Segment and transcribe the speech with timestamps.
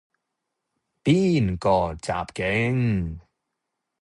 [1.03, 3.19] 邊個襲警?